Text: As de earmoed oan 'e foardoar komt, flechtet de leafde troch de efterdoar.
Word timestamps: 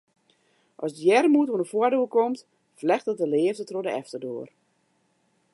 As 0.85 0.91
de 0.97 1.05
earmoed 1.17 1.49
oan 1.51 1.61
'e 1.63 1.71
foardoar 1.73 2.09
komt, 2.15 2.39
flechtet 2.79 3.19
de 3.21 3.27
leafde 3.33 3.65
troch 3.67 3.85
de 3.87 3.91
efterdoar. 4.01 4.49